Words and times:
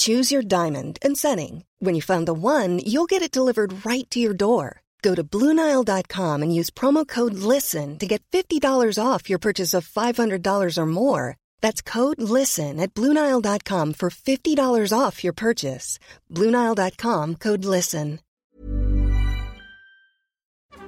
Choose 0.00 0.32
your 0.32 0.40
diamond 0.40 0.98
and 1.02 1.14
setting. 1.14 1.64
When 1.78 1.94
you 1.94 2.00
find 2.00 2.26
the 2.26 2.32
one, 2.32 2.78
you'll 2.78 3.08
get 3.08 3.20
it 3.20 3.30
delivered 3.30 3.84
right 3.84 4.08
to 4.10 4.18
your 4.18 4.32
door. 4.32 4.80
Go 5.02 5.14
to 5.14 5.22
Bluenile.com 5.22 6.42
and 6.42 6.54
use 6.54 6.70
promo 6.70 7.06
code 7.06 7.34
LISTEN 7.34 7.98
to 7.98 8.06
get 8.06 8.22
$50 8.32 8.62
off 8.98 9.28
your 9.28 9.38
purchase 9.38 9.74
of 9.74 9.86
$500 9.86 10.78
or 10.78 10.86
more. 10.86 11.36
That's 11.60 11.82
code 11.82 12.18
LISTEN 12.18 12.80
at 12.80 12.94
Bluenile.com 12.94 13.92
for 13.92 14.08
$50 14.08 14.98
off 14.98 15.22
your 15.22 15.34
purchase. 15.34 15.98
Bluenile.com 16.30 17.34
code 17.34 17.64
LISTEN. 17.66 18.20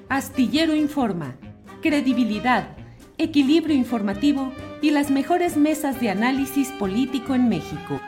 Astillero 0.08 0.74
Informa, 0.74 1.36
credibilidad, 1.82 2.76
equilibrio 3.18 3.74
informativo 3.74 4.52
y 4.80 4.90
las 4.90 5.10
mejores 5.10 5.58
mesas 5.58 6.00
de 6.00 6.08
análisis 6.08 6.68
político 6.78 7.34
en 7.34 7.50
México. 7.50 8.00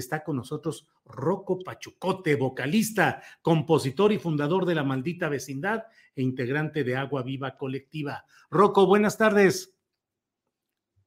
Está 0.00 0.24
con 0.24 0.36
nosotros 0.36 0.86
Rocco 1.04 1.58
Pachucote, 1.62 2.36
vocalista, 2.36 3.22
compositor 3.42 4.12
y 4.12 4.18
fundador 4.18 4.66
de 4.66 4.74
La 4.74 4.84
Maldita 4.84 5.28
Vecindad 5.28 5.84
e 6.14 6.22
integrante 6.22 6.84
de 6.84 6.96
Agua 6.96 7.22
Viva 7.22 7.56
Colectiva. 7.56 8.24
Rocco, 8.50 8.86
buenas 8.86 9.18
tardes. 9.18 9.74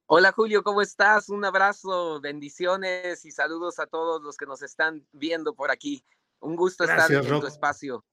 Hola 0.08 0.32
Julio, 0.32 0.64
¿cómo 0.64 0.82
estás? 0.82 1.30
Un 1.30 1.46
abrazo, 1.46 2.22
bendiciones 2.22 3.26
y 3.26 3.32
saludos 3.32 3.80
a 3.80 3.88
todos 3.88 4.22
los 4.22 4.38
que 4.38 4.46
nos 4.46 4.62
están 4.62 5.08
viendo 5.12 5.56
por 5.56 5.72
aquí. 5.72 6.06
Un 6.40 6.56
gusto 6.56 6.84
Gracias, 6.86 7.10
estar 7.10 7.24
en 7.24 7.30
Rocco. 7.30 7.42
tu 7.42 7.48
espacio. 7.48 8.06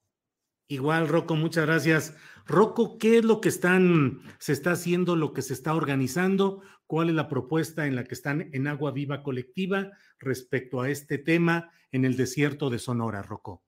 Igual, 0.67 1.07
Rocco, 1.07 1.35
muchas 1.35 1.65
gracias. 1.65 2.15
Rocco, 2.45 2.97
¿qué 2.97 3.17
es 3.19 3.25
lo 3.25 3.41
que 3.41 3.49
están, 3.49 4.21
se 4.39 4.53
está 4.53 4.71
haciendo, 4.71 5.15
lo 5.15 5.33
que 5.33 5.41
se 5.41 5.53
está 5.53 5.75
organizando? 5.75 6.61
¿Cuál 6.87 7.09
es 7.09 7.15
la 7.15 7.27
propuesta 7.27 7.85
en 7.85 7.95
la 7.95 8.03
que 8.03 8.13
están 8.13 8.49
en 8.53 8.67
Agua 8.67 8.91
Viva 8.91 9.23
Colectiva 9.23 9.91
respecto 10.19 10.81
a 10.81 10.89
este 10.89 11.17
tema 11.17 11.71
en 11.91 12.05
el 12.05 12.17
desierto 12.17 12.69
de 12.69 12.79
Sonora, 12.79 13.21
Rocco? 13.21 13.63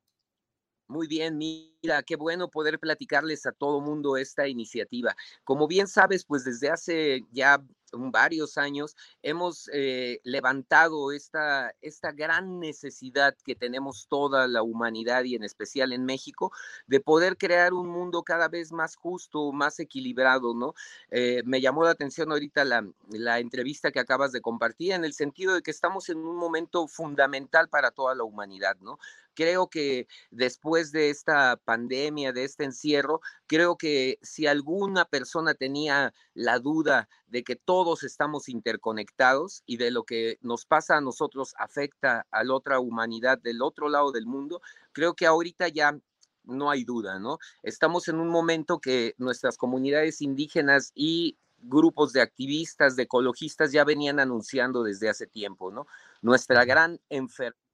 Muy 0.87 1.07
bien, 1.07 1.37
mira, 1.37 2.03
qué 2.05 2.15
bueno 2.15 2.49
poder 2.49 2.79
platicarles 2.79 3.45
a 3.47 3.51
todo 3.51 3.81
mundo 3.81 4.17
esta 4.17 4.47
iniciativa. 4.47 5.15
Como 5.43 5.67
bien 5.67 5.87
sabes, 5.87 6.25
pues 6.25 6.43
desde 6.43 6.69
hace 6.69 7.25
ya 7.31 7.63
varios 7.97 8.57
años 8.57 8.95
hemos 9.21 9.69
eh, 9.73 10.19
levantado 10.23 11.11
esta, 11.11 11.73
esta 11.81 12.11
gran 12.11 12.59
necesidad 12.59 13.35
que 13.43 13.55
tenemos 13.55 14.07
toda 14.07 14.47
la 14.47 14.63
humanidad 14.63 15.23
y 15.23 15.35
en 15.35 15.43
especial 15.43 15.93
en 15.93 16.05
México 16.05 16.51
de 16.87 16.99
poder 16.99 17.37
crear 17.37 17.73
un 17.73 17.87
mundo 17.87 18.23
cada 18.23 18.47
vez 18.47 18.71
más 18.71 18.95
justo, 18.95 19.51
más 19.51 19.79
equilibrado, 19.79 20.53
¿no? 20.53 20.73
Eh, 21.09 21.43
me 21.45 21.61
llamó 21.61 21.83
la 21.83 21.91
atención 21.91 22.31
ahorita 22.31 22.65
la, 22.65 22.87
la 23.09 23.39
entrevista 23.39 23.91
que 23.91 23.99
acabas 23.99 24.31
de 24.31 24.41
compartir 24.41 24.93
en 24.93 25.05
el 25.05 25.13
sentido 25.13 25.53
de 25.53 25.61
que 25.61 25.71
estamos 25.71 26.09
en 26.09 26.17
un 26.17 26.35
momento 26.35 26.87
fundamental 26.87 27.69
para 27.69 27.91
toda 27.91 28.15
la 28.15 28.23
humanidad, 28.23 28.77
¿no? 28.81 28.99
Creo 29.35 29.67
que 29.67 30.07
después 30.31 30.91
de 30.91 31.09
esta 31.09 31.57
pandemia, 31.57 32.33
de 32.33 32.45
este 32.45 32.63
encierro, 32.63 33.21
creo 33.47 33.77
que 33.77 34.17
si 34.21 34.47
alguna 34.47 35.05
persona 35.05 35.53
tenía 35.53 36.13
la 36.33 36.59
duda 36.59 37.07
de 37.27 37.43
que 37.43 37.55
todos 37.55 38.03
estamos 38.03 38.49
interconectados 38.49 39.61
y 39.65 39.77
de 39.77 39.91
lo 39.91 40.03
que 40.03 40.37
nos 40.41 40.65
pasa 40.65 40.97
a 40.97 41.01
nosotros 41.01 41.53
afecta 41.59 42.25
a 42.31 42.43
la 42.43 42.53
otra 42.53 42.79
humanidad 42.79 43.37
del 43.37 43.61
otro 43.61 43.89
lado 43.89 44.11
del 44.11 44.25
mundo, 44.25 44.61
creo 44.93 45.13
que 45.13 45.25
ahorita 45.25 45.67
ya 45.67 45.99
no 46.43 46.69
hay 46.69 46.83
duda, 46.83 47.19
¿no? 47.19 47.39
Estamos 47.63 48.07
en 48.07 48.19
un 48.19 48.29
momento 48.29 48.79
que 48.79 49.15
nuestras 49.17 49.57
comunidades 49.57 50.21
indígenas 50.21 50.91
y 50.95 51.37
grupos 51.57 52.13
de 52.13 52.21
activistas, 52.21 52.95
de 52.95 53.03
ecologistas 53.03 53.71
ya 53.71 53.83
venían 53.83 54.19
anunciando 54.19 54.83
desde 54.83 55.09
hace 55.09 55.27
tiempo, 55.27 55.71
¿no? 55.71 55.87
Nuestra 56.21 56.63
gran 56.65 56.99
enfermedad 57.09 57.64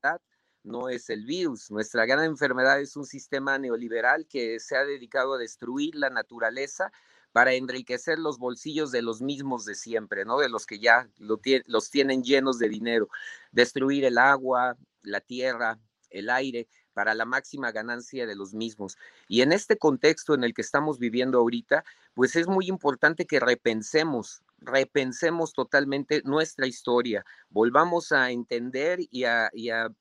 no 0.63 0.89
es 0.89 1.09
el 1.09 1.25
virus. 1.25 1.71
Nuestra 1.71 2.05
gran 2.05 2.25
enfermedad 2.25 2.79
es 2.79 2.95
un 2.95 3.05
sistema 3.05 3.57
neoliberal 3.57 4.27
que 4.27 4.59
se 4.59 4.75
ha 4.75 4.85
dedicado 4.85 5.33
a 5.33 5.37
destruir 5.37 5.95
la 5.95 6.09
naturaleza 6.09 6.91
para 7.31 7.53
enriquecer 7.53 8.19
los 8.19 8.37
bolsillos 8.37 8.91
de 8.91 9.01
los 9.01 9.21
mismos 9.21 9.65
de 9.65 9.75
siempre, 9.75 10.25
¿no? 10.25 10.37
De 10.39 10.49
los 10.49 10.65
que 10.65 10.79
ya 10.79 11.09
lo 11.17 11.39
los 11.65 11.89
tienen 11.89 12.23
llenos 12.23 12.59
de 12.59 12.69
dinero. 12.69 13.07
Destruir 13.51 14.05
el 14.05 14.17
agua, 14.17 14.75
la 15.01 15.21
tierra, 15.21 15.79
el 16.09 16.29
aire, 16.29 16.67
para 16.93 17.15
la 17.15 17.25
máxima 17.25 17.71
ganancia 17.71 18.27
de 18.27 18.35
los 18.35 18.53
mismos. 18.53 18.97
Y 19.27 19.41
en 19.41 19.53
este 19.53 19.77
contexto 19.77 20.33
en 20.33 20.43
el 20.43 20.53
que 20.53 20.61
estamos 20.61 20.99
viviendo 20.99 21.39
ahorita, 21.39 21.85
pues 22.13 22.35
es 22.35 22.47
muy 22.47 22.67
importante 22.67 23.25
que 23.25 23.39
repensemos, 23.39 24.43
repensemos 24.61 25.53
totalmente 25.53 26.21
nuestra 26.23 26.67
historia, 26.67 27.25
volvamos 27.49 28.11
a 28.11 28.29
entender 28.29 28.99
y 29.09 29.23
a, 29.25 29.49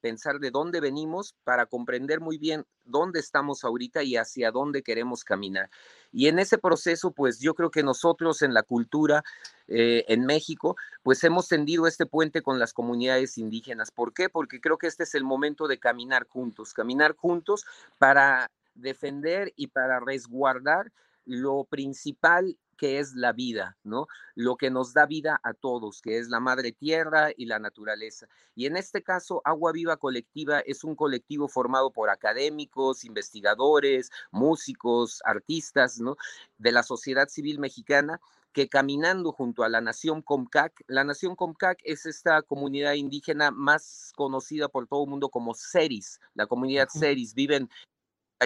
pensar 0.00 0.38
de 0.38 0.50
dónde 0.50 0.80
venimos 0.80 1.34
para 1.44 1.64
comprender 1.66 2.20
muy 2.20 2.36
bien 2.36 2.66
dónde 2.84 3.20
estamos 3.20 3.64
ahorita 3.64 4.02
y 4.02 4.16
hacia 4.16 4.50
dónde 4.50 4.82
queremos 4.82 5.24
caminar. 5.24 5.70
Y 6.12 6.28
en 6.28 6.38
ese 6.38 6.58
proceso, 6.58 7.10
pues 7.12 7.40
yo 7.40 7.54
creo 7.54 7.70
que 7.70 7.82
nosotros 7.82 8.42
en 8.42 8.52
la 8.52 8.62
cultura 8.62 9.24
eh, 9.68 10.04
en 10.08 10.26
México, 10.26 10.76
pues 11.02 11.24
hemos 11.24 11.48
tendido 11.48 11.86
este 11.86 12.04
puente 12.04 12.42
con 12.42 12.58
las 12.58 12.74
comunidades 12.74 13.38
indígenas. 13.38 13.90
¿Por 13.90 14.12
qué? 14.12 14.28
Porque 14.28 14.60
creo 14.60 14.76
que 14.76 14.88
este 14.88 15.04
es 15.04 15.14
el 15.14 15.24
momento 15.24 15.68
de 15.68 15.78
caminar 15.78 16.26
juntos, 16.28 16.74
caminar 16.74 17.14
juntos 17.16 17.64
para 17.98 18.50
defender 18.74 19.52
y 19.56 19.68
para 19.68 20.00
resguardar 20.00 20.92
lo 21.24 21.64
principal 21.64 22.56
que 22.80 22.98
es 22.98 23.12
la 23.14 23.34
vida, 23.34 23.76
¿no? 23.84 24.06
Lo 24.34 24.56
que 24.56 24.70
nos 24.70 24.94
da 24.94 25.04
vida 25.04 25.38
a 25.44 25.52
todos, 25.52 26.00
que 26.00 26.16
es 26.16 26.30
la 26.30 26.40
madre 26.40 26.72
tierra 26.72 27.28
y 27.36 27.44
la 27.44 27.58
naturaleza. 27.58 28.26
Y 28.54 28.64
en 28.64 28.78
este 28.78 29.02
caso, 29.02 29.42
Agua 29.44 29.72
Viva 29.72 29.98
Colectiva 29.98 30.60
es 30.60 30.82
un 30.82 30.96
colectivo 30.96 31.46
formado 31.46 31.90
por 31.90 32.08
académicos, 32.08 33.04
investigadores, 33.04 34.10
músicos, 34.30 35.20
artistas, 35.26 36.00
¿no? 36.00 36.16
De 36.56 36.72
la 36.72 36.82
sociedad 36.82 37.28
civil 37.28 37.58
mexicana 37.58 38.18
que 38.54 38.70
caminando 38.70 39.30
junto 39.30 39.62
a 39.62 39.68
la 39.68 39.82
Nación 39.82 40.22
Comcac, 40.22 40.72
la 40.86 41.04
Nación 41.04 41.36
Comcac 41.36 41.80
es 41.84 42.06
esta 42.06 42.40
comunidad 42.40 42.94
indígena 42.94 43.50
más 43.50 44.10
conocida 44.16 44.68
por 44.70 44.88
todo 44.88 45.04
el 45.04 45.10
mundo 45.10 45.28
como 45.28 45.52
Ceris, 45.54 46.18
la 46.32 46.46
comunidad 46.46 46.88
Ceris, 46.88 47.34
viven 47.34 47.68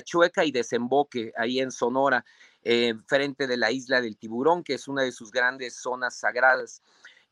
Chueca 0.03 0.45
y 0.45 0.51
Desemboque, 0.51 1.33
ahí 1.37 1.61
en 1.61 1.71
Sonora, 1.71 2.25
eh, 2.65 2.95
frente 3.07 3.47
de 3.47 3.57
la 3.57 3.71
isla 3.71 4.01
del 4.01 4.17
Tiburón, 4.17 4.65
que 4.65 4.75
es 4.75 4.89
una 4.89 5.03
de 5.03 5.13
sus 5.13 5.31
grandes 5.31 5.77
zonas 5.77 6.19
sagradas. 6.19 6.83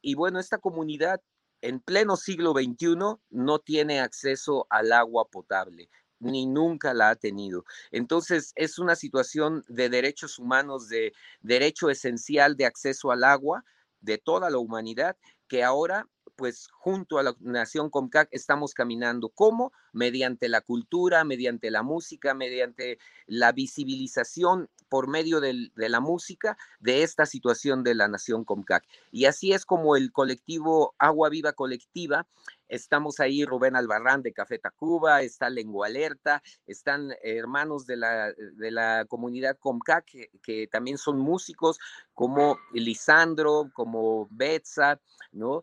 Y 0.00 0.14
bueno, 0.14 0.38
esta 0.38 0.58
comunidad 0.58 1.20
en 1.60 1.80
pleno 1.80 2.16
siglo 2.16 2.52
XXI 2.52 2.96
no 3.30 3.58
tiene 3.58 4.00
acceso 4.00 4.66
al 4.70 4.92
agua 4.92 5.28
potable 5.28 5.88
ni 6.22 6.46
nunca 6.46 6.94
la 6.94 7.10
ha 7.10 7.16
tenido. 7.16 7.64
Entonces, 7.90 8.52
es 8.54 8.78
una 8.78 8.94
situación 8.94 9.64
de 9.68 9.88
derechos 9.88 10.38
humanos, 10.38 10.88
de 10.88 11.12
derecho 11.40 11.90
esencial 11.90 12.56
de 12.56 12.66
acceso 12.66 13.10
al 13.10 13.24
agua 13.24 13.64
de 14.00 14.18
toda 14.18 14.48
la 14.48 14.58
humanidad, 14.58 15.16
que 15.48 15.64
ahora 15.64 16.08
pues 16.36 16.68
junto 16.72 17.18
a 17.18 17.22
la 17.22 17.36
Nación 17.40 17.90
Comcac 17.90 18.28
estamos 18.30 18.74
caminando. 18.74 19.28
¿Cómo? 19.28 19.72
Mediante 19.92 20.48
la 20.48 20.60
cultura, 20.60 21.24
mediante 21.24 21.70
la 21.70 21.82
música, 21.82 22.34
mediante 22.34 22.98
la 23.26 23.52
visibilización 23.52 24.68
por 24.88 25.08
medio 25.08 25.40
de 25.40 25.70
la 25.76 26.00
música 26.00 26.56
de 26.80 27.02
esta 27.02 27.26
situación 27.26 27.82
de 27.82 27.94
la 27.94 28.08
Nación 28.08 28.44
Comcac. 28.44 28.84
Y 29.10 29.24
así 29.24 29.52
es 29.52 29.64
como 29.64 29.96
el 29.96 30.12
colectivo 30.12 30.94
Agua 30.98 31.28
Viva 31.30 31.52
Colectiva 31.52 32.26
Estamos 32.72 33.20
ahí 33.20 33.44
Rubén 33.44 33.76
Albarrán 33.76 34.22
de 34.22 34.32
Café 34.32 34.58
Tacuba, 34.58 35.20
está 35.20 35.50
Lengua 35.50 35.88
Alerta, 35.88 36.42
están 36.66 37.12
hermanos 37.22 37.84
de 37.86 37.98
la, 37.98 38.32
de 38.32 38.70
la 38.70 39.04
comunidad 39.06 39.58
Comcac, 39.58 40.06
que, 40.06 40.30
que, 40.42 40.68
también 40.68 40.96
son 40.96 41.18
músicos, 41.18 41.78
como 42.14 42.56
Lisandro, 42.72 43.70
como 43.74 44.26
Betsa, 44.30 44.98
¿no? 45.32 45.62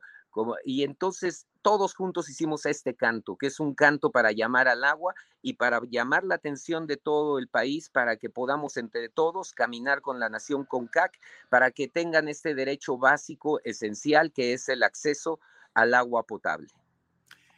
Y 0.66 0.84
entonces 0.84 1.48
todos 1.62 1.94
juntos 1.94 2.30
hicimos 2.30 2.66
este 2.66 2.96
canto, 2.96 3.36
que 3.36 3.48
es 3.48 3.60
un 3.60 3.74
canto 3.76 4.12
para 4.12 4.32
llamar 4.32 4.68
al 4.68 4.84
agua 4.84 5.14
y 5.42 5.54
para 5.54 5.82
llamar 5.90 6.24
la 6.24 6.36
atención 6.36 6.88
de 6.88 6.98
todo 6.98 7.38
el 7.40 7.48
país, 7.48 7.90
para 7.90 8.18
que 8.18 8.30
podamos 8.30 8.78
entre 8.78 9.10
todos 9.10 9.52
caminar 9.52 10.02
con 10.02 10.20
la 10.20 10.30
nación 10.30 10.66
CONCAC, 10.66 11.20
para 11.50 11.72
que 11.72 11.88
tengan 11.88 12.28
este 12.28 12.56
derecho 12.56 12.98
básico, 12.98 13.60
esencial, 13.64 14.32
que 14.32 14.54
es 14.54 14.70
el 14.70 14.84
acceso 14.84 15.40
al 15.74 15.94
agua 15.94 16.24
potable. 16.24 16.70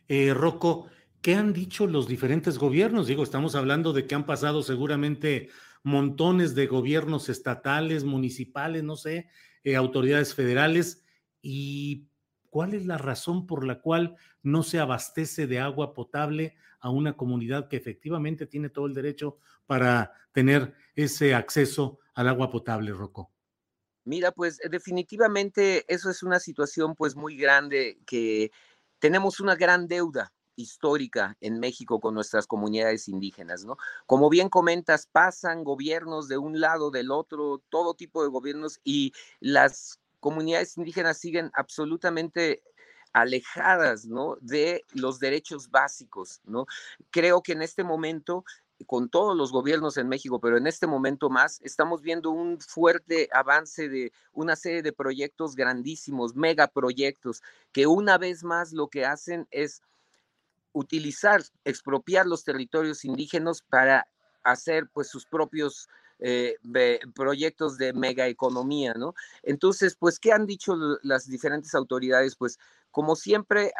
Eh, 0.07 0.33
Rocco, 0.33 0.88
¿qué 1.21 1.35
han 1.35 1.53
dicho 1.53 1.88
los 1.88 2.07
diferentes 2.07 2.57
gobiernos? 2.57 3.07
Digo, 3.07 3.23
estamos 3.23 3.56
hablando 3.56 3.94
de 3.94 4.07
que 4.07 4.15
han 4.15 4.25
pasado 4.25 4.63
seguramente 4.63 5.50
montones 5.83 6.56
de 6.56 6.68
gobiernos 6.68 7.29
estatales, 7.29 8.03
municipales, 8.03 8.83
no 8.83 8.95
sé, 8.95 9.29
eh, 9.63 9.75
autoridades 9.75 10.35
federales, 10.35 11.03
y 11.41 12.11
¿Cuál 12.51 12.74
es 12.74 12.86
la 12.86 12.98
razón 12.98 13.48
por 13.48 13.65
la 13.65 13.80
cual 13.80 14.18
no 14.44 14.62
se 14.62 14.77
abastece 14.77 15.48
de 15.48 15.62
agua 15.62 15.94
potable 15.94 16.57
a 16.81 16.89
una 16.89 17.15
comunidad 17.15 17.69
que 17.69 17.77
efectivamente 17.77 18.45
tiene 18.45 18.69
todo 18.69 18.88
el 18.88 18.94
derecho 18.94 19.38
para 19.65 20.12
tener 20.33 20.74
ese 20.94 21.33
acceso 21.33 22.00
al 22.13 22.27
agua 22.27 22.51
potable, 22.51 22.92
Rocco? 22.92 23.31
Mira, 24.03 24.33
pues 24.33 24.59
definitivamente 24.69 25.86
eso 25.88 26.09
es 26.09 26.24
una 26.24 26.42
situación 26.42 26.94
pues 26.94 27.15
muy 27.15 27.38
grande 27.38 28.01
que 28.06 28.51
tenemos 29.00 29.39
una 29.39 29.56
gran 29.56 29.88
deuda 29.88 30.33
histórica 30.57 31.38
en 31.39 31.57
México 31.57 32.01
con 32.01 32.13
nuestras 32.13 32.47
comunidades 32.47 33.07
indígenas, 33.07 33.63
¿no? 33.63 33.77
Como 34.06 34.30
bien 34.30 34.50
comentas, 34.50 35.07
pasan 35.07 35.63
gobiernos 35.63 36.27
de 36.27 36.38
un 36.38 36.59
lado, 36.59 36.92
del 36.92 37.12
otro, 37.12 37.63
todo 37.69 37.94
tipo 37.94 38.24
de 38.24 38.30
gobiernos 38.30 38.81
y 38.83 39.13
las 39.39 40.00
comunidades 40.21 40.77
indígenas 40.77 41.18
siguen 41.18 41.51
absolutamente 41.53 42.63
alejadas, 43.12 44.06
¿no? 44.06 44.38
De 44.39 44.85
los 44.94 45.19
derechos 45.19 45.69
básicos, 45.69 46.39
¿no? 46.45 46.65
Creo 47.09 47.41
que 47.41 47.51
en 47.51 47.62
este 47.62 47.83
momento 47.83 48.45
con 48.85 49.09
todos 49.09 49.35
los 49.38 49.51
gobiernos 49.51 49.97
en 49.97 50.07
México, 50.07 50.39
pero 50.39 50.57
en 50.57 50.68
este 50.68 50.88
momento 50.88 51.29
más, 51.29 51.59
estamos 51.62 52.01
viendo 52.01 52.31
un 52.31 52.59
fuerte 52.59 53.29
avance 53.31 53.89
de 53.89 54.12
una 54.33 54.56
serie 54.56 54.81
de 54.81 54.94
proyectos 54.94 55.56
grandísimos, 55.56 56.35
megaproyectos, 56.35 57.41
que 57.71 57.88
una 57.88 58.18
vez 58.18 58.44
más 58.44 58.73
lo 58.73 58.88
que 58.88 59.06
hacen 59.06 59.47
es 59.51 59.81
utilizar, 60.73 61.44
expropiar 61.65 62.25
los 62.25 62.44
territorios 62.44 63.03
indígenas 63.06 63.62
para 63.62 64.07
hacer 64.44 64.88
pues 64.94 65.09
sus 65.09 65.25
propios 65.25 65.88
eh, 66.21 66.56
proyectos 67.15 67.77
de 67.77 67.94
mega 67.94 68.27
economía, 68.27 68.94
¿no? 68.94 69.15
Entonces, 69.44 69.95
pues, 70.00 70.19
¿qué 70.19 70.31
han 70.31 70.45
dicho 70.45 70.75
las 71.01 71.27
diferentes 71.27 71.73
autoridades? 71.75 72.35
Pues, 72.35 72.59
como 72.91 73.15
siempre, 73.15 73.71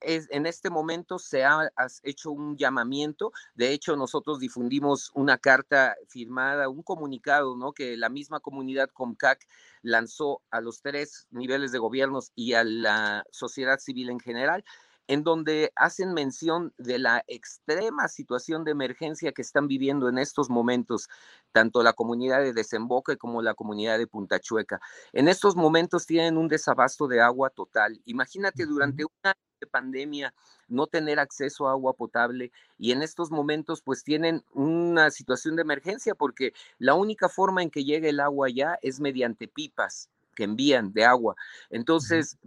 es, 0.00 0.28
en 0.30 0.46
este 0.46 0.70
momento 0.70 1.18
se 1.18 1.44
ha 1.44 1.70
hecho 2.04 2.30
un 2.30 2.56
llamamiento. 2.56 3.32
De 3.54 3.72
hecho, 3.72 3.96
nosotros 3.96 4.38
difundimos 4.38 5.10
una 5.14 5.38
carta 5.38 5.96
firmada, 6.06 6.68
un 6.68 6.82
comunicado, 6.82 7.56
¿no? 7.56 7.72
Que 7.72 7.96
la 7.96 8.08
misma 8.08 8.40
comunidad 8.40 8.88
COMCAC 8.90 9.46
lanzó 9.82 10.40
a 10.50 10.60
los 10.60 10.82
tres 10.82 11.26
niveles 11.30 11.72
de 11.72 11.78
gobiernos 11.78 12.30
y 12.36 12.54
a 12.54 12.62
la 12.64 13.24
sociedad 13.30 13.80
civil 13.80 14.08
en 14.08 14.20
general, 14.20 14.64
en 15.10 15.24
donde 15.24 15.72
hacen 15.74 16.14
mención 16.14 16.72
de 16.78 17.00
la 17.00 17.24
extrema 17.26 18.06
situación 18.06 18.62
de 18.62 18.70
emergencia 18.70 19.32
que 19.32 19.42
están 19.42 19.66
viviendo 19.66 20.08
en 20.08 20.18
estos 20.18 20.48
momentos, 20.48 21.08
tanto 21.50 21.82
la 21.82 21.94
comunidad 21.94 22.40
de 22.42 22.52
Desemboque 22.52 23.16
como 23.16 23.42
la 23.42 23.54
comunidad 23.54 23.98
de 23.98 24.06
Punta 24.06 24.38
Chueca. 24.38 24.80
En 25.12 25.26
estos 25.26 25.56
momentos 25.56 26.06
tienen 26.06 26.36
un 26.36 26.46
desabasto 26.46 27.08
de 27.08 27.20
agua 27.20 27.50
total. 27.50 28.00
Imagínate 28.04 28.66
durante 28.66 29.04
una 29.04 29.34
pandemia 29.72 30.32
no 30.68 30.86
tener 30.86 31.18
acceso 31.18 31.66
a 31.66 31.72
agua 31.72 31.94
potable 31.94 32.52
y 32.78 32.92
en 32.92 33.02
estos 33.02 33.32
momentos 33.32 33.82
pues 33.82 34.04
tienen 34.04 34.44
una 34.54 35.10
situación 35.10 35.56
de 35.56 35.62
emergencia 35.62 36.14
porque 36.14 36.52
la 36.78 36.94
única 36.94 37.28
forma 37.28 37.64
en 37.64 37.70
que 37.70 37.82
llegue 37.82 38.10
el 38.10 38.20
agua 38.20 38.48
ya 38.48 38.78
es 38.80 39.00
mediante 39.00 39.48
pipas 39.48 40.08
que 40.36 40.44
envían 40.44 40.92
de 40.92 41.04
agua. 41.04 41.34
Entonces, 41.68 42.38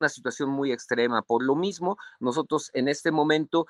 una 0.00 0.08
situación 0.08 0.50
muy 0.50 0.72
extrema. 0.72 1.22
Por 1.22 1.42
lo 1.42 1.54
mismo, 1.54 1.96
nosotros 2.20 2.70
en 2.74 2.88
este 2.88 3.10
momento 3.10 3.66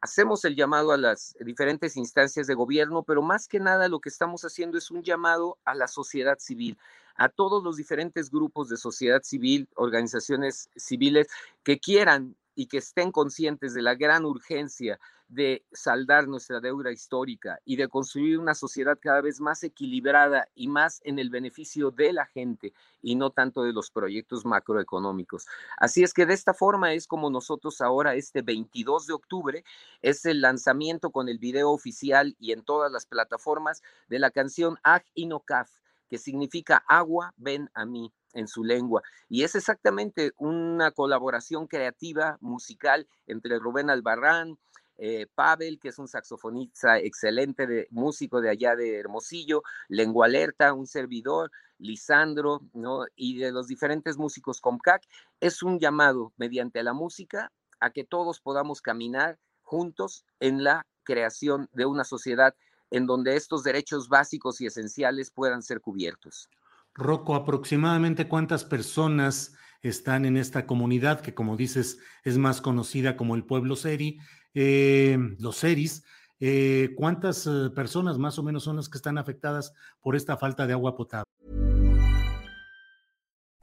hacemos 0.00 0.44
el 0.44 0.56
llamado 0.56 0.92
a 0.92 0.96
las 0.96 1.36
diferentes 1.40 1.96
instancias 1.96 2.46
de 2.46 2.54
gobierno, 2.54 3.02
pero 3.02 3.22
más 3.22 3.48
que 3.48 3.60
nada 3.60 3.88
lo 3.88 4.00
que 4.00 4.08
estamos 4.08 4.42
haciendo 4.42 4.78
es 4.78 4.90
un 4.90 5.02
llamado 5.02 5.58
a 5.64 5.74
la 5.74 5.88
sociedad 5.88 6.38
civil, 6.38 6.78
a 7.16 7.28
todos 7.28 7.62
los 7.62 7.76
diferentes 7.76 8.30
grupos 8.30 8.68
de 8.68 8.76
sociedad 8.76 9.22
civil, 9.22 9.68
organizaciones 9.74 10.68
civiles 10.76 11.28
que 11.62 11.78
quieran 11.78 12.36
y 12.56 12.66
que 12.66 12.78
estén 12.78 13.12
conscientes 13.12 13.74
de 13.74 13.82
la 13.82 13.94
gran 13.94 14.24
urgencia 14.24 14.98
de 15.28 15.64
saldar 15.72 16.26
nuestra 16.26 16.60
deuda 16.60 16.90
histórica 16.90 17.58
y 17.64 17.76
de 17.76 17.88
construir 17.88 18.38
una 18.38 18.54
sociedad 18.54 18.98
cada 19.00 19.20
vez 19.20 19.40
más 19.40 19.62
equilibrada 19.62 20.48
y 20.54 20.68
más 20.68 21.00
en 21.04 21.18
el 21.18 21.30
beneficio 21.30 21.90
de 21.90 22.12
la 22.12 22.26
gente 22.26 22.72
y 23.02 23.16
no 23.16 23.30
tanto 23.30 23.62
de 23.62 23.72
los 23.72 23.90
proyectos 23.90 24.44
macroeconómicos. 24.44 25.46
Así 25.78 26.02
es 26.02 26.14
que 26.14 26.26
de 26.26 26.34
esta 26.34 26.54
forma 26.54 26.92
es 26.94 27.06
como 27.06 27.28
nosotros 27.28 27.80
ahora, 27.80 28.14
este 28.14 28.42
22 28.42 29.06
de 29.06 29.12
octubre, 29.12 29.64
es 30.00 30.24
el 30.24 30.40
lanzamiento 30.40 31.10
con 31.10 31.28
el 31.28 31.38
video 31.38 31.70
oficial 31.70 32.36
y 32.38 32.52
en 32.52 32.62
todas 32.62 32.90
las 32.90 33.04
plataformas 33.04 33.82
de 34.08 34.18
la 34.18 34.30
canción 34.30 34.78
Ag 34.82 35.04
Inokaf, 35.14 35.70
que 36.08 36.18
significa 36.18 36.84
agua, 36.88 37.34
ven 37.36 37.68
a 37.74 37.84
mí 37.84 38.12
en 38.36 38.46
su 38.46 38.62
lengua. 38.62 39.02
Y 39.28 39.42
es 39.42 39.54
exactamente 39.54 40.32
una 40.36 40.92
colaboración 40.92 41.66
creativa, 41.66 42.38
musical, 42.40 43.08
entre 43.26 43.58
Rubén 43.58 43.90
Albarrán, 43.90 44.58
eh, 44.98 45.26
Pavel, 45.34 45.78
que 45.78 45.88
es 45.88 45.98
un 45.98 46.08
saxofonista 46.08 46.98
excelente, 46.98 47.66
de, 47.66 47.86
músico 47.90 48.40
de 48.40 48.50
allá 48.50 48.76
de 48.76 48.98
Hermosillo, 48.98 49.62
Lengua 49.88 50.26
Alerta, 50.26 50.72
un 50.72 50.86
servidor, 50.86 51.50
Lisandro, 51.78 52.62
¿no? 52.72 53.04
Y 53.14 53.38
de 53.38 53.52
los 53.52 53.66
diferentes 53.66 54.16
músicos 54.16 54.60
Comcac, 54.60 55.02
es 55.40 55.62
un 55.62 55.78
llamado 55.78 56.32
mediante 56.36 56.82
la 56.82 56.94
música 56.94 57.52
a 57.80 57.90
que 57.90 58.04
todos 58.04 58.40
podamos 58.40 58.80
caminar 58.80 59.38
juntos 59.62 60.24
en 60.40 60.64
la 60.64 60.86
creación 61.02 61.68
de 61.72 61.84
una 61.84 62.04
sociedad 62.04 62.54
en 62.90 63.06
donde 63.06 63.36
estos 63.36 63.64
derechos 63.64 64.08
básicos 64.08 64.60
y 64.60 64.66
esenciales 64.66 65.30
puedan 65.30 65.62
ser 65.62 65.80
cubiertos. 65.80 66.48
Rocco, 66.96 67.34
aproximadamente 67.34 68.28
cuántas 68.28 68.64
personas 68.64 69.54
están 69.82 70.24
en 70.24 70.36
esta 70.36 70.66
comunidad 70.66 71.20
que, 71.20 71.34
como 71.34 71.56
dices, 71.56 71.98
es 72.24 72.38
más 72.38 72.60
conocida 72.60 73.16
como 73.16 73.34
el 73.34 73.44
pueblo 73.44 73.76
Seri, 73.76 74.18
eh, 74.54 75.18
los 75.38 75.56
Seris. 75.56 76.04
Eh, 76.40 76.92
¿Cuántas 76.96 77.46
eh, 77.46 77.70
personas 77.74 78.18
más 78.18 78.38
o 78.38 78.42
menos 78.42 78.64
son 78.64 78.76
las 78.76 78.88
que 78.88 78.98
están 78.98 79.18
afectadas 79.18 79.72
por 80.00 80.16
esta 80.16 80.36
falta 80.36 80.66
de 80.66 80.72
agua 80.72 80.96
potable? 80.96 81.26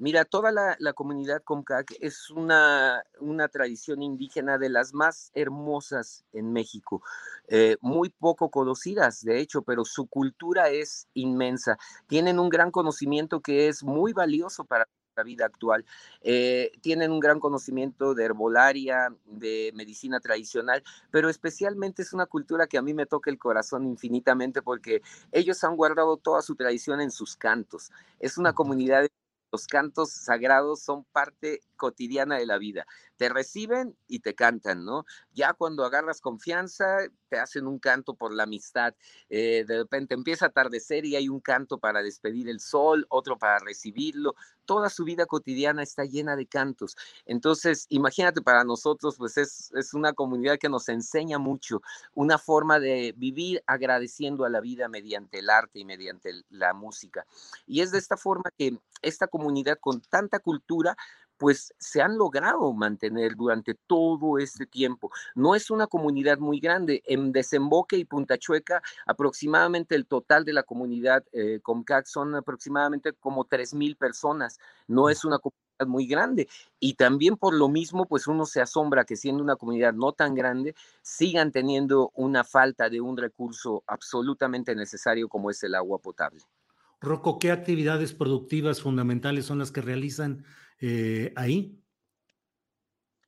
Mira, 0.00 0.24
toda 0.24 0.50
la, 0.50 0.76
la 0.78 0.94
comunidad 0.94 1.42
Comcac 1.42 1.94
es 2.00 2.30
una, 2.30 3.04
una, 3.20 3.48
tradición 3.48 4.00
indígena 4.02 4.56
de 4.56 4.70
las 4.70 4.94
más 4.94 5.30
hermosas 5.34 6.24
en 6.32 6.54
México, 6.54 7.02
eh, 7.48 7.76
muy 7.82 8.08
poco 8.08 8.50
conocidas, 8.50 9.22
de 9.22 9.40
hecho, 9.40 9.60
pero 9.60 9.84
su 9.84 10.06
cultura 10.06 10.70
es 10.70 11.06
inmensa. 11.12 11.76
Tienen 12.06 12.38
un 12.38 12.48
gran 12.48 12.70
conocimiento 12.70 13.40
que 13.42 13.68
es 13.68 13.82
muy 13.84 14.14
valioso 14.14 14.64
para 14.64 14.88
la 15.16 15.22
vida 15.22 15.44
actual. 15.44 15.84
Eh, 16.22 16.72
tienen 16.80 17.12
un 17.12 17.20
gran 17.20 17.38
conocimiento 17.38 18.14
de 18.14 18.24
herbolaria, 18.24 19.14
de 19.26 19.70
medicina 19.74 20.18
tradicional, 20.18 20.82
pero 21.10 21.28
especialmente 21.28 22.00
es 22.00 22.14
una 22.14 22.24
cultura 22.24 22.66
que 22.68 22.78
a 22.78 22.82
mí 22.82 22.94
me 22.94 23.04
toca 23.04 23.30
el 23.30 23.36
corazón 23.36 23.84
infinitamente 23.86 24.62
porque 24.62 25.02
ellos 25.30 25.62
han 25.62 25.76
guardado 25.76 26.16
toda 26.16 26.40
su 26.40 26.56
tradición 26.56 27.02
en 27.02 27.10
sus 27.10 27.36
cantos. 27.36 27.90
Es 28.18 28.38
una 28.38 28.54
comunidad 28.54 29.06
los 29.52 29.66
cantos 29.66 30.12
sagrados 30.12 30.82
son 30.82 31.04
parte 31.12 31.60
cotidiana 31.76 32.38
de 32.38 32.46
la 32.46 32.58
vida. 32.58 32.86
Te 33.20 33.28
reciben 33.28 33.94
y 34.08 34.20
te 34.20 34.34
cantan, 34.34 34.86
¿no? 34.86 35.04
Ya 35.34 35.52
cuando 35.52 35.84
agarras 35.84 36.22
confianza, 36.22 37.00
te 37.28 37.38
hacen 37.38 37.66
un 37.66 37.78
canto 37.78 38.14
por 38.14 38.32
la 38.32 38.44
amistad. 38.44 38.94
Eh, 39.28 39.66
de 39.68 39.76
repente 39.76 40.14
empieza 40.14 40.46
a 40.46 40.48
atardecer 40.48 41.04
y 41.04 41.16
hay 41.16 41.28
un 41.28 41.40
canto 41.40 41.76
para 41.76 42.02
despedir 42.02 42.48
el 42.48 42.60
sol, 42.60 43.04
otro 43.10 43.36
para 43.36 43.58
recibirlo. 43.58 44.36
Toda 44.64 44.88
su 44.88 45.04
vida 45.04 45.26
cotidiana 45.26 45.82
está 45.82 46.06
llena 46.06 46.34
de 46.34 46.46
cantos. 46.46 46.96
Entonces, 47.26 47.84
imagínate 47.90 48.40
para 48.40 48.64
nosotros, 48.64 49.16
pues 49.18 49.36
es, 49.36 49.70
es 49.74 49.92
una 49.92 50.14
comunidad 50.14 50.56
que 50.58 50.70
nos 50.70 50.88
enseña 50.88 51.38
mucho, 51.38 51.82
una 52.14 52.38
forma 52.38 52.80
de 52.80 53.12
vivir 53.18 53.62
agradeciendo 53.66 54.46
a 54.46 54.48
la 54.48 54.62
vida 54.62 54.88
mediante 54.88 55.40
el 55.40 55.50
arte 55.50 55.78
y 55.78 55.84
mediante 55.84 56.32
la 56.48 56.72
música. 56.72 57.26
Y 57.66 57.82
es 57.82 57.90
de 57.90 57.98
esta 57.98 58.16
forma 58.16 58.50
que 58.56 58.78
esta 59.02 59.26
comunidad 59.26 59.76
con 59.78 60.00
tanta 60.00 60.38
cultura 60.38 60.96
pues 61.40 61.74
se 61.78 62.02
han 62.02 62.18
logrado 62.18 62.70
mantener 62.74 63.34
durante 63.34 63.72
todo 63.74 64.36
este 64.36 64.66
tiempo. 64.66 65.10
No 65.34 65.54
es 65.54 65.70
una 65.70 65.86
comunidad 65.86 66.36
muy 66.38 66.60
grande. 66.60 67.02
En 67.06 67.32
Desemboque 67.32 67.96
y 67.96 68.04
Punta 68.04 68.36
Chueca, 68.36 68.82
aproximadamente 69.06 69.94
el 69.94 70.04
total 70.04 70.44
de 70.44 70.52
la 70.52 70.64
comunidad 70.64 71.24
eh, 71.32 71.60
Comcac 71.62 72.04
son 72.04 72.34
aproximadamente 72.34 73.14
como 73.14 73.46
3.000 73.46 73.96
personas. 73.96 74.60
No 74.86 75.08
es 75.08 75.24
una 75.24 75.38
comunidad 75.38 75.86
muy 75.86 76.06
grande. 76.06 76.46
Y 76.78 76.92
también 76.92 77.38
por 77.38 77.54
lo 77.54 77.70
mismo, 77.70 78.04
pues 78.04 78.26
uno 78.26 78.44
se 78.44 78.60
asombra 78.60 79.06
que 79.06 79.16
siendo 79.16 79.42
una 79.42 79.56
comunidad 79.56 79.94
no 79.94 80.12
tan 80.12 80.34
grande, 80.34 80.74
sigan 81.00 81.52
teniendo 81.52 82.12
una 82.16 82.44
falta 82.44 82.90
de 82.90 83.00
un 83.00 83.16
recurso 83.16 83.82
absolutamente 83.86 84.74
necesario 84.74 85.26
como 85.26 85.48
es 85.48 85.62
el 85.62 85.74
agua 85.74 86.00
potable. 86.00 86.42
Rocco, 87.00 87.38
¿qué 87.38 87.50
actividades 87.50 88.12
productivas 88.12 88.82
fundamentales 88.82 89.46
son 89.46 89.58
las 89.58 89.72
que 89.72 89.80
realizan 89.80 90.44
eh, 90.80 91.32
ahí? 91.36 91.76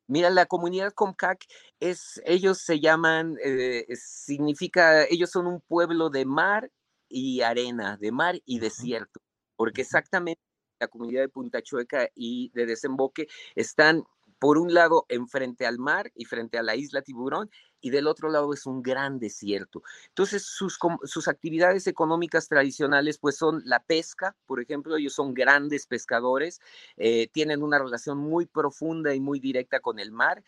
Mira, 0.07 0.29
la 0.29 0.45
comunidad 0.45 0.93
Comcac 0.93 1.45
es, 1.79 2.21
ellos 2.25 2.59
se 2.59 2.79
llaman, 2.79 3.37
eh, 3.43 3.85
significa, 3.95 5.05
ellos 5.05 5.31
son 5.31 5.47
un 5.47 5.61
pueblo 5.61 6.09
de 6.09 6.25
mar 6.25 6.69
y 7.07 7.41
arena, 7.41 7.97
de 7.97 8.11
mar 8.11 8.39
y 8.45 8.59
desierto, 8.59 9.21
porque 9.55 9.81
exactamente 9.81 10.41
la 10.79 10.87
comunidad 10.87 11.21
de 11.21 11.29
Punta 11.29 11.61
Chueca 11.61 12.09
y 12.15 12.51
de 12.53 12.65
Desemboque 12.65 13.27
están 13.55 14.03
por 14.43 14.57
un 14.57 14.73
lado 14.73 15.05
enfrente 15.07 15.65
al 15.65 15.79
mar 15.79 16.11
y 16.15 16.25
frente 16.25 16.57
a 16.57 16.63
la 16.63 16.75
isla 16.75 17.01
Tiburón, 17.01 17.49
y 17.79 17.91
del 17.91 18.07
otro 18.07 18.29
lado 18.29 18.53
es 18.53 18.65
un 18.65 18.83
gran 18.83 19.17
desierto. 19.17 19.83
Entonces, 20.09 20.43
sus, 20.43 20.77
sus 21.05 21.29
actividades 21.29 21.87
económicas 21.87 22.49
tradicionales, 22.49 23.19
pues 23.19 23.37
son 23.37 23.61
la 23.63 23.79
pesca, 23.81 24.35
por 24.45 24.59
ejemplo, 24.59 24.97
ellos 24.97 25.13
son 25.13 25.33
grandes 25.33 25.87
pescadores, 25.87 26.59
eh, 26.97 27.29
tienen 27.31 27.63
una 27.63 27.79
relación 27.79 28.17
muy 28.17 28.45
profunda 28.45 29.15
y 29.15 29.21
muy 29.21 29.39
directa 29.39 29.79
con 29.79 29.97
el 29.97 30.11
mar 30.11 30.43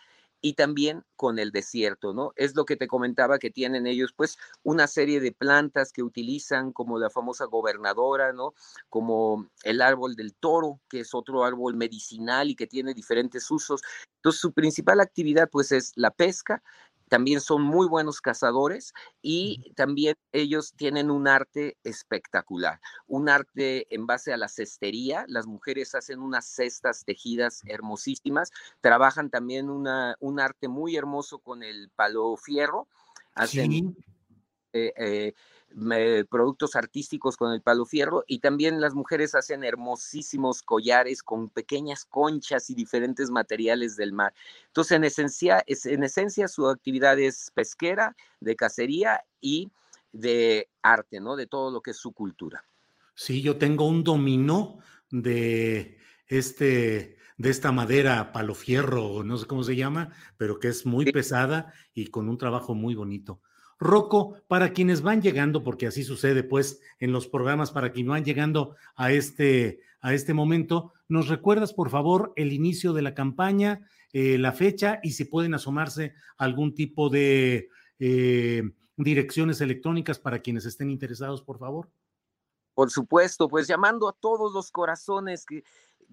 y 0.45 0.53
también 0.53 1.03
con 1.15 1.39
el 1.39 1.49
desierto, 1.49 2.13
¿no? 2.13 2.31
Es 2.35 2.55
lo 2.55 2.65
que 2.65 2.75
te 2.75 2.87
comentaba 2.87 3.39
que 3.39 3.49
tienen 3.49 3.87
ellos, 3.87 4.13
pues, 4.15 4.37
una 4.61 4.85
serie 4.85 5.19
de 5.19 5.31
plantas 5.31 5.91
que 5.91 6.03
utilizan, 6.03 6.71
como 6.71 6.99
la 6.99 7.09
famosa 7.09 7.45
gobernadora, 7.45 8.31
¿no? 8.31 8.53
Como 8.87 9.49
el 9.63 9.81
árbol 9.81 10.15
del 10.15 10.35
toro, 10.35 10.79
que 10.87 10.99
es 10.99 11.15
otro 11.15 11.43
árbol 11.45 11.75
medicinal 11.75 12.51
y 12.51 12.55
que 12.55 12.67
tiene 12.67 12.93
diferentes 12.93 13.49
usos. 13.49 13.81
Entonces, 14.17 14.39
su 14.39 14.53
principal 14.53 14.99
actividad, 14.99 15.49
pues, 15.51 15.71
es 15.71 15.93
la 15.95 16.11
pesca, 16.11 16.61
también 17.09 17.41
son 17.41 17.61
muy 17.61 17.87
buenos 17.87 18.21
cazadores 18.21 18.93
y 19.21 19.73
también 19.75 20.15
ellos 20.31 20.73
tienen 20.75 21.11
un 21.11 21.27
arte 21.27 21.77
espectacular, 21.83 22.79
un 23.07 23.29
arte 23.29 23.93
en 23.93 24.07
base 24.07 24.33
a 24.33 24.37
la 24.37 24.47
cestería. 24.47 25.25
Las 25.27 25.45
mujeres 25.45 25.95
hacen 25.95 26.19
unas 26.19 26.45
cestas 26.45 27.05
tejidas 27.05 27.61
hermosísimas, 27.65 28.51
trabajan 28.81 29.29
también 29.29 29.69
una, 29.69 30.15
un 30.19 30.39
arte 30.39 30.67
muy 30.67 30.95
hermoso 30.95 31.39
con 31.39 31.63
el 31.63 31.89
palo 31.95 32.35
fierro, 32.37 32.87
hacen 33.33 33.95
eh, 34.75 34.93
eh, 35.77 36.25
productos 36.29 36.75
artísticos 36.75 37.37
con 37.37 37.53
el 37.53 37.61
palo 37.61 37.85
fierro 37.85 38.25
y 38.27 38.39
también 38.39 38.81
las 38.81 38.93
mujeres 38.93 39.35
hacen 39.35 39.63
hermosísimos 39.63 40.61
collares 40.61 41.23
con 41.23 41.49
pequeñas 41.49 42.03
conchas 42.03 42.69
y 42.69 42.75
diferentes 42.75 43.29
materiales 43.29 43.95
del 43.95 44.11
mar. 44.11 44.33
Entonces, 44.67 44.97
en 44.97 45.03
esencia, 45.05 45.63
es, 45.65 45.85
en 45.85 46.03
esencia 46.03 46.49
su 46.49 46.67
actividad 46.67 47.17
es 47.19 47.51
pesquera, 47.53 48.15
de 48.41 48.55
cacería 48.55 49.23
y 49.39 49.71
de 50.11 50.69
arte, 50.81 51.21
¿no? 51.21 51.35
De 51.35 51.47
todo 51.47 51.71
lo 51.71 51.81
que 51.81 51.91
es 51.91 51.97
su 51.97 52.11
cultura. 52.11 52.65
Sí, 53.15 53.41
yo 53.41 53.57
tengo 53.57 53.87
un 53.87 54.03
dominó 54.03 54.79
de 55.09 55.99
este 56.27 57.17
de 57.37 57.49
esta 57.49 57.71
madera 57.71 58.31
palo 58.31 58.55
fierro, 58.55 59.23
no 59.23 59.37
sé 59.37 59.45
cómo 59.45 59.63
se 59.63 59.75
llama, 59.75 60.13
pero 60.37 60.59
que 60.59 60.69
es 60.69 60.85
muy 60.85 61.11
pesada 61.11 61.73
y 61.93 62.07
con 62.07 62.29
un 62.29 62.37
trabajo 62.37 62.75
muy 62.75 62.95
bonito. 62.95 63.41
Rocco, 63.79 64.37
para 64.47 64.71
quienes 64.71 65.01
van 65.01 65.21
llegando, 65.21 65.63
porque 65.63 65.87
así 65.87 66.03
sucede 66.03 66.43
pues 66.43 66.79
en 66.99 67.11
los 67.11 67.27
programas, 67.27 67.71
para 67.71 67.91
quienes 67.91 68.09
van 68.09 68.25
llegando 68.25 68.75
a 68.95 69.11
este, 69.11 69.81
a 70.01 70.13
este 70.13 70.33
momento, 70.33 70.93
¿nos 71.07 71.27
recuerdas 71.27 71.73
por 71.73 71.89
favor 71.89 72.33
el 72.35 72.53
inicio 72.53 72.93
de 72.93 73.01
la 73.01 73.13
campaña, 73.13 73.87
eh, 74.13 74.37
la 74.37 74.53
fecha 74.53 74.99
y 75.03 75.11
si 75.11 75.25
pueden 75.25 75.53
asomarse 75.53 76.13
algún 76.37 76.73
tipo 76.73 77.09
de 77.09 77.69
eh, 77.99 78.63
direcciones 78.95 79.59
electrónicas 79.61 80.19
para 80.19 80.39
quienes 80.39 80.65
estén 80.65 80.89
interesados, 80.89 81.41
por 81.41 81.59
favor? 81.59 81.89
Por 82.73 82.91
supuesto, 82.91 83.47
pues 83.47 83.67
llamando 83.67 84.09
a 84.09 84.13
todos 84.13 84.53
los 84.53 84.69
corazones 84.69 85.45
que 85.45 85.63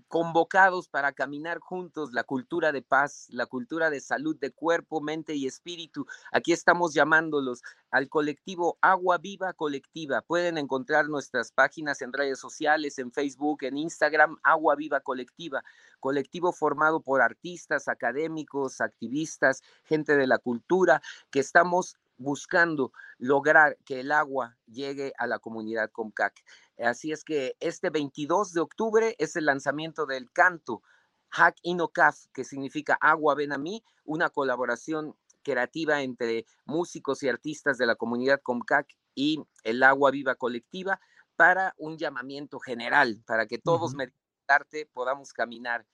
convocados 0.09 0.89
para 0.89 1.13
caminar 1.13 1.59
juntos 1.59 2.13
la 2.13 2.25
cultura 2.25 2.73
de 2.73 2.83
paz, 2.83 3.27
la 3.31 3.47
cultura 3.47 3.91
de 3.91 4.01
salud 4.01 4.37
de 4.39 4.51
cuerpo, 4.51 5.01
mente 5.01 5.35
y 5.35 5.47
espíritu. 5.47 6.07
Aquí 6.33 6.53
estamos 6.53 6.95
llamándolos 6.95 7.63
al 7.91 8.09
colectivo 8.09 8.79
Agua 8.81 9.19
Viva 9.19 9.53
Colectiva. 9.53 10.21
Pueden 10.23 10.59
encontrar 10.59 11.09
nuestras 11.09 11.53
páginas 11.53 12.03
en 12.03 12.13
redes 12.13 12.39
sociales, 12.39 12.99
en 12.99 13.13
Facebook, 13.13 13.65
en 13.65 13.79
Instagram, 13.79 14.39
Agua 14.43 14.77
Viva 14.77 15.01
Colectiva, 15.01 15.63
colectivo 16.01 16.53
formado 16.53 17.01
por 17.01 17.23
artistas, 17.23 17.89
académicos, 17.89 18.81
activistas, 18.81 19.63
gente 19.85 20.17
de 20.17 20.27
la 20.27 20.39
cultura, 20.39 21.01
que 21.31 21.41
estamos 21.41 21.97
buscando 22.23 22.93
lograr 23.19 23.77
que 23.85 24.01
el 24.01 24.13
agua 24.13 24.57
llegue 24.67 25.13
a 25.19 25.27
la 25.27 25.39
comunidad 25.39 25.91
Comcac. 25.91 26.35
Así 26.79 27.13
es 27.13 27.25
que 27.25 27.57
este 27.61 27.91
22 27.91 28.53
de 28.53 28.61
octubre 28.61 29.15
es 29.19 29.37
el 29.37 29.47
lanzamiento 29.47 30.07
del 30.07 30.31
canto 30.33 30.83
Hack 31.31 31.57
Inocaf, 31.63 32.27
que 32.33 32.45
significa 32.45 32.99
Agua 33.01 33.35
Ven 33.35 33.53
a 33.53 33.59
mí, 33.59 33.83
una 34.05 34.29
colaboración 34.29 35.17
creativa 35.43 36.03
entre 36.03 36.47
músicos 36.65 37.23
y 37.23 37.29
artistas 37.29 37.79
de 37.79 37.87
la 37.87 37.97
comunidad 37.97 38.41
Comcac 38.43 38.87
y 39.15 39.43
el 39.65 39.83
Agua 39.83 40.11
Viva 40.11 40.35
Colectiva 40.35 41.01
para 41.37 41.75
un 41.79 41.99
llamamiento 41.99 42.61
general, 42.61 43.23
para 43.27 43.47
que 43.47 43.59
todos 43.59 43.95
mediante 43.95 44.17
arte 44.49 44.89
podamos 44.93 45.33
caminar 45.33 45.87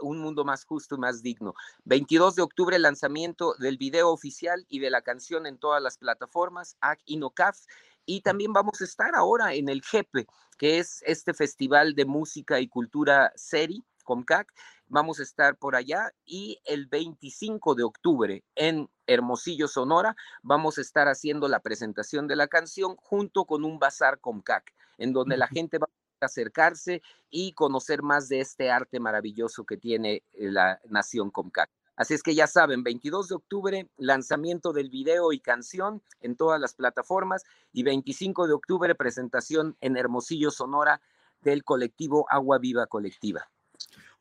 un 0.00 0.18
mundo 0.18 0.44
más 0.44 0.64
justo 0.64 0.96
y 0.96 0.98
más 0.98 1.22
digno. 1.22 1.54
22 1.84 2.36
de 2.36 2.42
octubre, 2.42 2.78
lanzamiento 2.78 3.54
del 3.58 3.78
video 3.78 4.10
oficial 4.10 4.66
y 4.68 4.80
de 4.80 4.90
la 4.90 5.02
canción 5.02 5.46
en 5.46 5.58
todas 5.58 5.82
las 5.82 5.98
plataformas, 5.98 6.76
Hack 6.80 7.00
Inocaf, 7.06 7.58
y 8.06 8.22
también 8.22 8.52
vamos 8.52 8.80
a 8.80 8.84
estar 8.84 9.14
ahora 9.14 9.54
en 9.54 9.68
el 9.68 9.82
Jepe, 9.82 10.26
que 10.58 10.78
es 10.78 11.02
este 11.06 11.34
festival 11.34 11.94
de 11.94 12.04
música 12.04 12.60
y 12.60 12.68
cultura 12.68 13.32
SERI, 13.36 13.84
COMCAC. 14.04 14.52
Vamos 14.88 15.20
a 15.20 15.22
estar 15.22 15.56
por 15.56 15.76
allá 15.76 16.12
y 16.24 16.58
el 16.64 16.86
25 16.86 17.76
de 17.76 17.84
octubre 17.84 18.44
en 18.56 18.90
Hermosillo, 19.06 19.68
Sonora, 19.68 20.16
vamos 20.42 20.78
a 20.78 20.80
estar 20.80 21.08
haciendo 21.08 21.46
la 21.46 21.60
presentación 21.60 22.26
de 22.26 22.36
la 22.36 22.48
canción 22.48 22.96
junto 22.96 23.44
con 23.44 23.64
un 23.64 23.78
bazar 23.78 24.20
COMCAC, 24.20 24.74
en 24.98 25.12
donde 25.12 25.36
la 25.36 25.46
gente 25.46 25.78
va 25.78 25.86
a 25.86 25.99
acercarse 26.26 27.02
y 27.30 27.52
conocer 27.52 28.02
más 28.02 28.28
de 28.28 28.40
este 28.40 28.70
arte 28.70 29.00
maravilloso 29.00 29.64
que 29.64 29.76
tiene 29.76 30.22
la 30.32 30.80
nación 30.88 31.30
Comcac. 31.30 31.70
Así 31.96 32.14
es 32.14 32.22
que 32.22 32.34
ya 32.34 32.46
saben, 32.46 32.82
22 32.82 33.28
de 33.28 33.34
octubre, 33.34 33.90
lanzamiento 33.98 34.72
del 34.72 34.88
video 34.88 35.32
y 35.32 35.40
canción 35.40 36.02
en 36.22 36.34
todas 36.34 36.58
las 36.58 36.74
plataformas 36.74 37.44
y 37.74 37.82
25 37.82 38.46
de 38.46 38.54
octubre, 38.54 38.94
presentación 38.94 39.76
en 39.82 39.98
Hermosillo, 39.98 40.50
Sonora, 40.50 41.02
del 41.42 41.62
colectivo 41.62 42.26
Agua 42.30 42.58
Viva 42.58 42.86
Colectiva. 42.86 43.50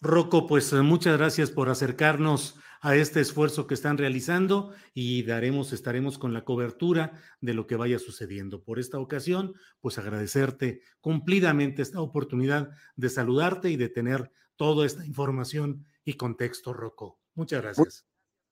Rocco, 0.01 0.47
pues 0.47 0.71
eh, 0.71 0.81
muchas 0.81 1.17
gracias 1.17 1.51
por 1.51 1.69
acercarnos 1.69 2.55
a 2.81 2.95
este 2.95 3.19
esfuerzo 3.19 3.67
que 3.67 3.73
están 3.73 3.97
realizando 3.97 4.73
y 4.93 5.23
daremos, 5.23 5.73
estaremos 5.73 6.17
con 6.17 6.33
la 6.33 6.45
cobertura 6.45 7.19
de 7.41 7.53
lo 7.53 7.67
que 7.67 7.75
vaya 7.75 7.99
sucediendo. 7.99 8.63
Por 8.63 8.79
esta 8.79 8.99
ocasión, 8.99 9.55
pues 9.81 9.97
agradecerte 9.97 10.81
cumplidamente 11.01 11.81
esta 11.81 11.99
oportunidad 11.99 12.69
de 12.95 13.09
saludarte 13.09 13.69
y 13.69 13.75
de 13.75 13.89
tener 13.89 14.31
toda 14.55 14.85
esta 14.85 15.05
información 15.05 15.85
y 16.05 16.13
contexto, 16.13 16.73
Rocco. 16.73 17.19
Muchas 17.35 17.61
gracias. 17.61 18.08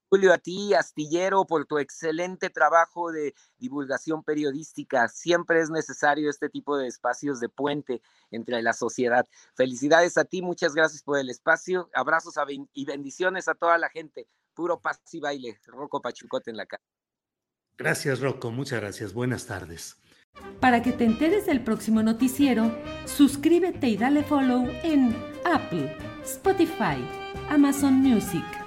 Julio, 0.10 0.32
a 0.34 0.38
ti, 0.38 0.74
Astillero, 0.74 1.46
por 1.46 1.66
tu 1.66 1.80
excelente 1.80 2.50
trabajo 2.50 3.12
de 3.12 3.34
divulgación 3.58 4.24
periodística. 4.24 5.10
Siempre 5.10 5.60
es 5.60 5.70
necesario 5.70 6.30
este 6.30 6.50
tipo 6.50 6.78
de 6.78 6.88
espacios 6.88 7.42
de 7.42 7.50
puente 7.50 8.02
entre 8.32 8.62
la 8.62 8.72
sociedad. 8.72 9.28
Felicidades 9.56 10.18
a 10.18 10.24
ti, 10.24 10.42
muchas 10.42 10.74
gracias 10.74 11.04
por 11.04 11.20
el 11.20 11.30
espacio. 11.30 11.90
Abrazos 11.94 12.36
y 12.74 12.86
bendiciones 12.86 13.50
a 13.50 13.56
toda 13.56 13.78
la 13.78 13.90
gente. 13.90 14.28
Puro 14.54 14.80
paz 14.80 15.02
y 15.12 15.20
baile. 15.20 15.60
Rocco 15.66 16.02
Pachucote 16.02 16.52
en 16.52 16.58
la 16.58 16.66
casa. 16.66 16.84
Gracias, 17.78 18.22
Rocco. 18.22 18.50
Muchas 18.50 18.80
gracias. 18.80 19.14
Buenas 19.14 19.46
tardes. 19.46 19.98
Para 20.62 20.82
que 20.82 20.94
te 20.94 21.04
enteres 21.04 21.48
del 21.48 21.64
próximo 21.64 22.02
noticiero, 22.02 22.72
suscríbete 23.06 23.88
y 23.90 23.98
dale 23.98 24.24
follow 24.24 24.68
en 24.84 25.16
Apple, 25.44 25.98
Spotify, 26.24 27.06
Amazon 27.50 27.96
Music 27.96 28.67